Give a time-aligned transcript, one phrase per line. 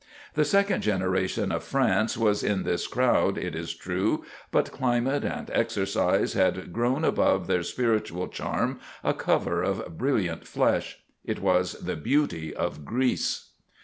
[0.33, 5.47] The second generation of France was in this crowd, it is true; but climate and
[5.53, 11.01] exercise had grown above their spiritual charm a cover of brilliant flesh.
[11.23, 13.49] It was the beauty of Greece.